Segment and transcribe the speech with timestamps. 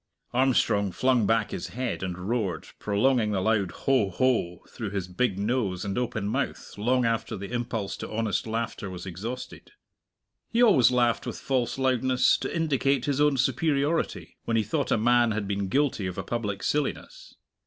[0.33, 4.63] Armstrong flung back his head and roared, prolonging the loud ho ho!
[4.67, 9.05] through his big nose and open mouth long after the impulse to honest laughter was
[9.05, 9.73] exhausted.
[10.49, 14.97] He always laughed with false loudness, to indicate his own superiority, when he thought a
[14.97, 17.35] man had been guilty of a public silliness.